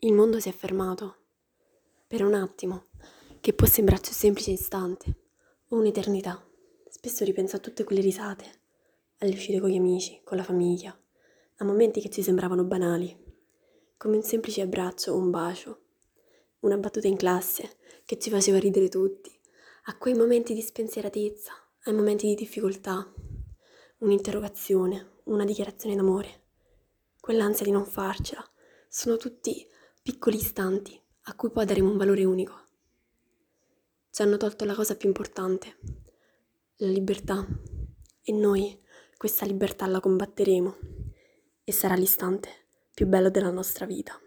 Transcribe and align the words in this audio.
Il 0.00 0.12
mondo 0.12 0.38
si 0.38 0.48
è 0.48 0.52
fermato. 0.52 1.16
Per 2.06 2.22
un 2.22 2.32
attimo, 2.32 2.86
che 3.40 3.52
può 3.52 3.66
sembrarci 3.66 4.10
un 4.10 4.16
semplice 4.16 4.52
istante 4.52 5.30
o 5.70 5.76
un'eternità. 5.76 6.48
Spesso 6.88 7.24
ripenso 7.24 7.56
a 7.56 7.58
tutte 7.58 7.82
quelle 7.82 8.00
risate, 8.00 8.44
alle 9.18 9.32
uscite 9.32 9.58
con 9.58 9.70
gli 9.70 9.76
amici, 9.76 10.20
con 10.22 10.36
la 10.36 10.44
famiglia, 10.44 10.96
a 11.56 11.64
momenti 11.64 12.00
che 12.00 12.10
ci 12.10 12.22
sembravano 12.22 12.62
banali, 12.62 13.12
come 13.96 14.14
un 14.14 14.22
semplice 14.22 14.60
abbraccio 14.60 15.14
o 15.14 15.16
un 15.16 15.30
bacio, 15.30 15.86
una 16.60 16.76
battuta 16.76 17.08
in 17.08 17.16
classe 17.16 17.78
che 18.04 18.20
ci 18.20 18.30
faceva 18.30 18.60
ridere 18.60 18.88
tutti, 18.88 19.36
a 19.86 19.98
quei 19.98 20.14
momenti 20.14 20.54
di 20.54 20.62
spensieratezza, 20.62 21.52
ai 21.86 21.92
momenti 21.92 22.28
di 22.28 22.36
difficoltà, 22.36 23.12
un'interrogazione, 23.98 25.22
una 25.24 25.44
dichiarazione 25.44 25.96
d'amore, 25.96 26.44
quell'ansia 27.18 27.64
di 27.64 27.72
non 27.72 27.84
farcela, 27.84 28.48
sono 28.88 29.16
tutti 29.16 29.66
piccoli 30.08 30.36
istanti 30.38 30.98
a 31.24 31.34
cui 31.34 31.50
poi 31.50 31.66
daremo 31.66 31.90
un 31.90 31.98
valore 31.98 32.24
unico. 32.24 32.58
Ci 34.10 34.22
hanno 34.22 34.38
tolto 34.38 34.64
la 34.64 34.74
cosa 34.74 34.96
più 34.96 35.06
importante, 35.06 35.76
la 36.76 36.88
libertà, 36.88 37.46
e 38.22 38.32
noi 38.32 38.82
questa 39.18 39.44
libertà 39.44 39.86
la 39.86 40.00
combatteremo 40.00 40.76
e 41.62 41.72
sarà 41.72 41.94
l'istante 41.94 42.48
più 42.94 43.04
bello 43.06 43.28
della 43.28 43.50
nostra 43.50 43.84
vita. 43.84 44.18